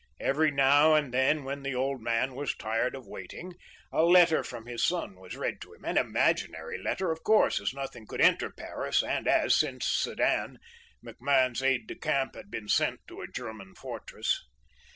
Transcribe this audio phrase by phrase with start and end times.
[0.19, 3.53] Every now and then, when the old man was tired of waiting,
[3.91, 8.07] a letter from his son was read to him—an imaginary letter, of course, as nothing
[8.07, 10.57] could enter Paris, and as, since Sedan,
[11.05, 14.43] MacMahon's aid de camp had been sent to a German fortress.